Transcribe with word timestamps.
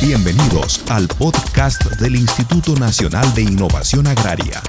Bienvenidos 0.00 0.80
al 0.90 1.08
podcast 1.08 1.82
del 1.96 2.14
Instituto 2.14 2.72
Nacional 2.76 3.34
de 3.34 3.42
Innovación 3.42 4.06
Agraria, 4.06 4.62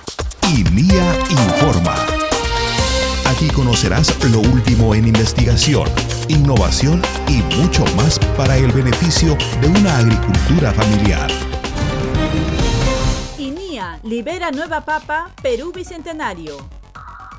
INIA 0.52 1.20
Informa. 1.29 1.96
Aquí 3.28 3.47
conocerás 3.50 4.12
lo 4.31 4.39
último 4.39 4.96
en 4.96 5.07
investigación, 5.07 5.88
innovación 6.29 7.04
y 7.28 7.44
mucho 7.57 7.86
más 7.96 8.18
para 8.36 8.58
el 8.58 8.72
beneficio 8.72 9.38
de 9.62 9.68
una 9.68 10.00
agricultura 10.00 10.74
familiar. 10.74 11.30
INIA 13.38 14.00
libera 14.04 14.50
nueva 14.50 14.84
papa 14.84 15.30
Perú 15.44 15.72
Bicentenario. 15.72 16.58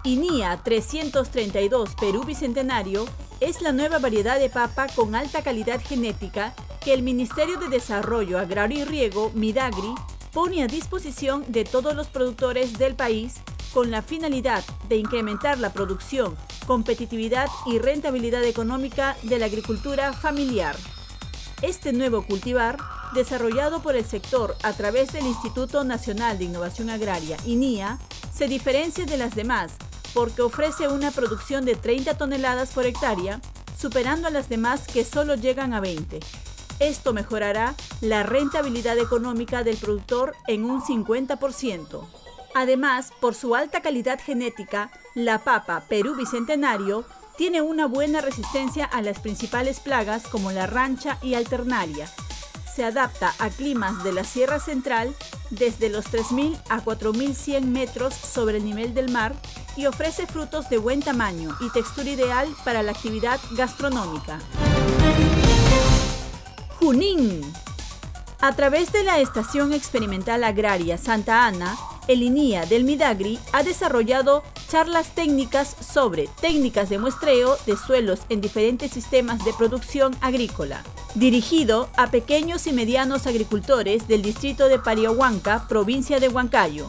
INIA 0.04 0.60
332 0.62 1.96
Perú 2.00 2.22
Bicentenario 2.22 3.04
es 3.40 3.60
la 3.62 3.72
nueva 3.72 3.98
variedad 3.98 4.38
de 4.38 4.48
papa 4.48 4.86
con 4.94 5.16
alta 5.16 5.42
calidad 5.42 5.80
genética 5.82 6.54
que 6.80 6.94
el 6.94 7.02
Ministerio 7.02 7.58
de 7.58 7.68
Desarrollo 7.68 8.38
Agrario 8.38 8.80
y 8.80 8.84
Riego, 8.84 9.30
Midagri, 9.34 9.94
pone 10.32 10.62
a 10.62 10.66
disposición 10.66 11.44
de 11.48 11.64
todos 11.64 11.94
los 11.94 12.08
productores 12.08 12.78
del 12.78 12.94
país 12.94 13.34
con 13.72 13.90
la 13.90 14.02
finalidad 14.02 14.64
de 14.88 14.96
incrementar 14.96 15.58
la 15.58 15.72
producción, 15.72 16.36
competitividad 16.66 17.48
y 17.66 17.78
rentabilidad 17.78 18.44
económica 18.44 19.16
de 19.22 19.38
la 19.38 19.46
agricultura 19.46 20.12
familiar. 20.12 20.76
Este 21.62 21.92
nuevo 21.92 22.22
cultivar, 22.22 22.78
desarrollado 23.14 23.82
por 23.82 23.96
el 23.96 24.04
sector 24.04 24.56
a 24.62 24.72
través 24.72 25.12
del 25.12 25.26
Instituto 25.26 25.84
Nacional 25.84 26.38
de 26.38 26.44
Innovación 26.44 26.90
Agraria, 26.90 27.36
INIA, 27.44 27.98
se 28.32 28.48
diferencia 28.48 29.04
de 29.04 29.18
las 29.18 29.34
demás 29.34 29.72
porque 30.14 30.42
ofrece 30.42 30.88
una 30.88 31.10
producción 31.10 31.64
de 31.64 31.76
30 31.76 32.16
toneladas 32.16 32.72
por 32.72 32.86
hectárea, 32.86 33.40
superando 33.78 34.28
a 34.28 34.30
las 34.30 34.48
demás 34.48 34.86
que 34.86 35.04
solo 35.04 35.34
llegan 35.34 35.72
a 35.72 35.80
20. 35.80 36.20
Esto 36.80 37.12
mejorará 37.12 37.74
la 38.00 38.22
rentabilidad 38.22 38.98
económica 38.98 39.62
del 39.62 39.76
productor 39.76 40.34
en 40.48 40.64
un 40.64 40.80
50%. 40.82 42.06
Además, 42.54 43.12
por 43.20 43.34
su 43.34 43.54
alta 43.54 43.82
calidad 43.82 44.18
genética, 44.18 44.90
la 45.14 45.44
papa 45.44 45.84
Perú 45.88 46.16
Bicentenario 46.16 47.04
tiene 47.36 47.60
una 47.60 47.86
buena 47.86 48.22
resistencia 48.22 48.86
a 48.86 49.02
las 49.02 49.18
principales 49.18 49.78
plagas 49.78 50.26
como 50.26 50.52
la 50.52 50.66
rancha 50.66 51.18
y 51.22 51.34
alternaria. 51.34 52.08
Se 52.74 52.82
adapta 52.82 53.34
a 53.38 53.50
climas 53.50 54.02
de 54.02 54.12
la 54.14 54.24
Sierra 54.24 54.58
Central 54.58 55.14
desde 55.50 55.90
los 55.90 56.06
3.000 56.06 56.58
a 56.70 56.82
4.100 56.82 57.62
metros 57.62 58.14
sobre 58.14 58.56
el 58.56 58.64
nivel 58.64 58.94
del 58.94 59.10
mar 59.10 59.34
y 59.76 59.84
ofrece 59.84 60.26
frutos 60.26 60.70
de 60.70 60.78
buen 60.78 61.00
tamaño 61.00 61.54
y 61.60 61.68
textura 61.70 62.08
ideal 62.08 62.48
para 62.64 62.82
la 62.82 62.92
actividad 62.92 63.38
gastronómica. 63.52 64.38
Junín. 66.80 67.42
A 68.40 68.56
través 68.56 68.90
de 68.90 69.04
la 69.04 69.18
Estación 69.20 69.74
Experimental 69.74 70.42
Agraria 70.44 70.96
Santa 70.96 71.46
Ana, 71.46 71.76
el 72.08 72.22
INIA 72.22 72.64
del 72.64 72.84
Midagri 72.84 73.38
ha 73.52 73.62
desarrollado 73.62 74.42
charlas 74.70 75.14
técnicas 75.14 75.76
sobre 75.78 76.28
técnicas 76.40 76.88
de 76.88 76.98
muestreo 76.98 77.58
de 77.66 77.76
suelos 77.76 78.20
en 78.30 78.40
diferentes 78.40 78.92
sistemas 78.92 79.44
de 79.44 79.52
producción 79.52 80.16
agrícola, 80.22 80.82
dirigido 81.14 81.90
a 81.98 82.10
pequeños 82.10 82.66
y 82.66 82.72
medianos 82.72 83.26
agricultores 83.26 84.08
del 84.08 84.22
distrito 84.22 84.68
de 84.68 84.78
Pariahuanca, 84.78 85.68
provincia 85.68 86.18
de 86.18 86.28
Huancayo. 86.28 86.88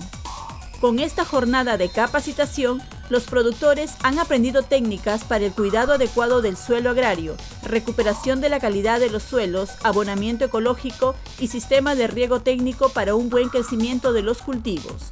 Con 0.81 0.97
esta 0.97 1.25
jornada 1.25 1.77
de 1.77 1.89
capacitación, 1.89 2.81
los 3.11 3.25
productores 3.25 3.93
han 4.01 4.17
aprendido 4.17 4.63
técnicas 4.63 5.23
para 5.23 5.45
el 5.45 5.51
cuidado 5.51 5.93
adecuado 5.93 6.41
del 6.41 6.57
suelo 6.57 6.89
agrario, 6.89 7.37
recuperación 7.61 8.41
de 8.41 8.49
la 8.49 8.59
calidad 8.59 8.99
de 8.99 9.11
los 9.11 9.21
suelos, 9.21 9.69
abonamiento 9.83 10.45
ecológico 10.45 11.13
y 11.39 11.49
sistema 11.49 11.93
de 11.93 12.07
riego 12.07 12.41
técnico 12.41 12.89
para 12.89 13.13
un 13.13 13.29
buen 13.29 13.49
crecimiento 13.49 14.11
de 14.11 14.23
los 14.23 14.39
cultivos. 14.39 15.11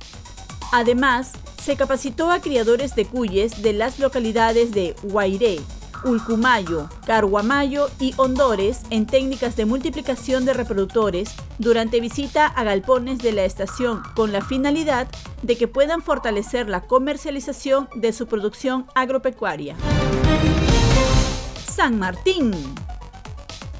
Además, 0.71 1.33
se 1.61 1.75
capacitó 1.75 2.31
a 2.31 2.41
criadores 2.41 2.95
de 2.95 3.05
cuyes 3.05 3.61
de 3.61 3.73
las 3.73 3.99
localidades 3.99 4.71
de 4.71 4.95
Guairé, 5.03 5.59
Ulcumayo, 6.03 6.89
Carguamayo 7.05 7.89
y 7.99 8.13
Hondores 8.17 8.81
en 8.89 9.05
técnicas 9.05 9.55
de 9.55 9.65
multiplicación 9.65 10.45
de 10.45 10.53
reproductores 10.53 11.33
durante 11.57 11.99
visita 11.99 12.45
a 12.47 12.63
galpones 12.63 13.19
de 13.19 13.31
la 13.31 13.43
estación 13.43 14.01
con 14.15 14.31
la 14.31 14.41
finalidad 14.41 15.07
de 15.41 15.57
que 15.57 15.67
puedan 15.67 16.01
fortalecer 16.01 16.69
la 16.69 16.81
comercialización 16.81 17.89
de 17.95 18.13
su 18.13 18.27
producción 18.27 18.85
agropecuaria. 18.95 19.75
San 21.67 21.99
Martín. 21.99 22.53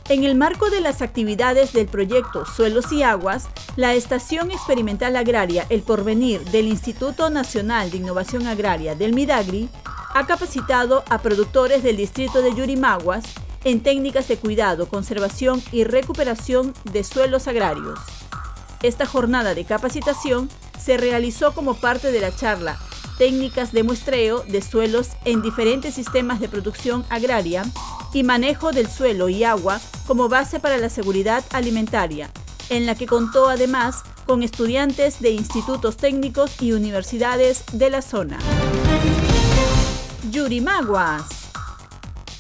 En 0.10 0.24
el 0.24 0.34
marco 0.34 0.72
de 0.72 0.82
las 0.82 1.04
actividades 1.04 1.72
del 1.72 1.88
proyecto 1.88 2.44
Suelos 2.44 2.92
y 2.92 3.04
Aguas, 3.04 3.48
la 3.76 3.94
Estación 3.94 4.50
Experimental 4.50 5.16
Agraria 5.16 5.68
El 5.70 5.84
Porvenir 5.84 6.42
del 6.46 6.68
Instituto 6.68 7.30
Nacional 7.30 7.92
de 7.92 7.98
Innovación 7.98 8.48
Agraria 8.48 8.96
del 8.96 9.14
Midagri 9.14 9.70
ha 10.14 10.26
capacitado 10.26 11.04
a 11.10 11.20
productores 11.20 11.84
del 11.84 11.98
distrito 11.98 12.42
de 12.42 12.54
Yurimaguas 12.56 13.24
en 13.64 13.82
técnicas 13.82 14.28
de 14.28 14.38
cuidado, 14.38 14.88
conservación 14.88 15.62
y 15.72 15.84
recuperación 15.84 16.74
de 16.92 17.04
suelos 17.04 17.48
agrarios. 17.48 18.00
Esta 18.82 19.06
jornada 19.06 19.54
de 19.54 19.66
capacitación 19.66 20.50
se 20.80 20.98
realizó 20.98 21.54
como 21.54 21.76
parte 21.76 22.12
de 22.12 22.22
la 22.22 22.34
charla 22.34 22.80
Técnicas 23.20 23.74
de 23.74 23.84
muestreo 23.84 24.46
de 24.48 24.62
suelos 24.62 25.10
en 25.26 25.42
diferentes 25.42 25.94
sistemas 25.94 26.40
de 26.40 26.48
producción 26.48 27.06
agraria 27.10 27.66
y 28.14 28.24
manejo 28.24 28.72
del 28.72 28.88
suelo 28.90 29.28
y 29.28 29.44
agua 29.44 29.82
como 30.08 30.30
base 30.30 30.62
para 30.62 30.78
la 30.78 30.88
seguridad 30.88 31.44
alimentaria, 31.52 32.32
en 32.70 32.86
la 32.86 32.96
que 32.96 33.08
contó 33.08 33.50
además 33.50 34.04
con 34.26 34.42
estudiantes 34.42 35.20
de 35.20 35.32
institutos 35.32 35.98
técnicos 35.98 36.62
y 36.62 36.72
universidades 36.72 37.66
de 37.74 37.90
la 37.90 38.02
zona. 38.02 38.40
Yurimaguas. 40.32 41.24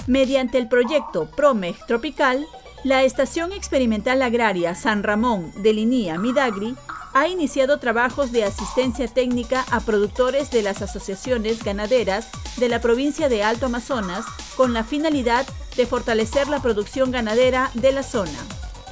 Mediante 0.07 0.57
el 0.57 0.67
proyecto 0.67 1.29
PROMEG 1.29 1.85
Tropical, 1.85 2.45
la 2.83 3.03
Estación 3.03 3.51
Experimental 3.51 4.21
Agraria 4.21 4.75
San 4.75 5.03
Ramón 5.03 5.51
de 5.61 5.73
Linía 5.73 6.17
Midagri 6.17 6.75
ha 7.13 7.27
iniciado 7.27 7.79
trabajos 7.79 8.31
de 8.31 8.43
asistencia 8.43 9.07
técnica 9.07 9.65
a 9.71 9.79
productores 9.79 10.51
de 10.51 10.61
las 10.61 10.81
asociaciones 10.81 11.63
ganaderas 11.63 12.29
de 12.57 12.69
la 12.69 12.79
provincia 12.79 13.29
de 13.29 13.43
Alto 13.43 13.65
Amazonas 13.65 14.25
con 14.55 14.73
la 14.73 14.83
finalidad 14.83 15.45
de 15.75 15.85
fortalecer 15.85 16.47
la 16.47 16.61
producción 16.61 17.11
ganadera 17.11 17.71
de 17.73 17.91
la 17.91 18.03
zona. 18.03 18.39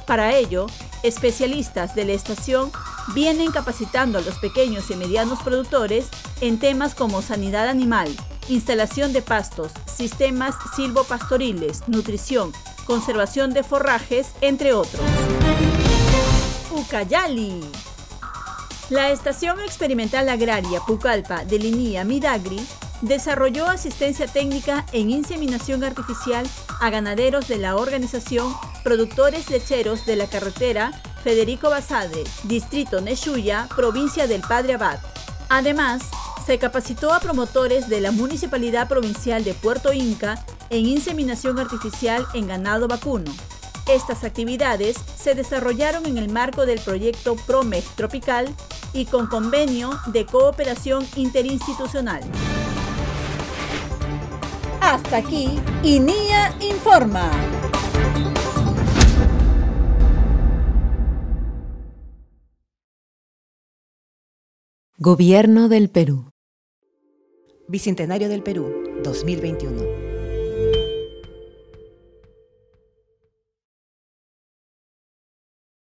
Para 0.06 0.34
ello, 0.36 0.66
especialistas 1.02 1.94
de 1.94 2.04
la 2.04 2.12
estación 2.12 2.72
vienen 3.14 3.52
capacitando 3.52 4.18
a 4.18 4.22
los 4.22 4.38
pequeños 4.38 4.90
y 4.90 4.96
medianos 4.96 5.40
productores 5.40 6.08
en 6.40 6.58
temas 6.58 6.94
como 6.94 7.22
sanidad 7.22 7.68
animal, 7.68 8.08
instalación 8.48 9.12
de 9.12 9.22
pastos, 9.22 9.72
sistemas 9.86 10.54
silvopastoriles, 10.74 11.88
nutrición, 11.88 12.52
conservación 12.86 13.52
de 13.52 13.62
forrajes, 13.62 14.32
entre 14.40 14.72
otros. 14.72 15.02
Ucayali. 16.70 17.60
La 18.90 19.10
Estación 19.10 19.60
Experimental 19.60 20.28
Agraria 20.28 20.80
Pucallpa 20.80 21.44
de 21.44 21.58
Linía 21.58 22.04
Midagri 22.04 22.60
desarrolló 23.02 23.66
asistencia 23.66 24.26
técnica 24.26 24.86
en 24.92 25.10
inseminación 25.10 25.84
artificial 25.84 26.46
a 26.80 26.90
ganaderos 26.90 27.48
de 27.48 27.58
la 27.58 27.76
organización 27.76 28.54
Productores 28.82 29.50
Lecheros 29.50 30.06
de 30.06 30.16
la 30.16 30.26
Carretera 30.26 30.92
Federico 31.22 31.68
Basade, 31.68 32.24
Distrito 32.44 33.00
Neshuya, 33.00 33.68
provincia 33.74 34.26
del 34.26 34.40
Padre 34.40 34.74
Abad. 34.74 34.98
Además, 35.50 36.02
se 36.48 36.58
capacitó 36.58 37.12
a 37.12 37.20
promotores 37.20 37.90
de 37.90 38.00
la 38.00 38.10
Municipalidad 38.10 38.88
Provincial 38.88 39.44
de 39.44 39.52
Puerto 39.52 39.92
Inca 39.92 40.46
en 40.70 40.86
inseminación 40.86 41.58
artificial 41.58 42.26
en 42.32 42.46
ganado 42.46 42.88
vacuno. 42.88 43.30
Estas 43.86 44.24
actividades 44.24 44.96
se 45.14 45.34
desarrollaron 45.34 46.06
en 46.06 46.16
el 46.16 46.30
marco 46.30 46.64
del 46.64 46.80
proyecto 46.80 47.36
PROMEG 47.36 47.84
Tropical 47.96 48.48
y 48.94 49.04
con 49.04 49.26
convenio 49.26 49.90
de 50.06 50.24
cooperación 50.24 51.06
interinstitucional. 51.16 52.22
Hasta 54.80 55.18
aquí, 55.18 55.60
INIA 55.82 56.56
Informa. 56.62 57.30
Gobierno 64.96 65.68
del 65.68 65.90
Perú. 65.90 66.32
Bicentenario 67.70 68.30
del 68.30 68.42
Perú, 68.42 69.02
2021. 69.04 70.07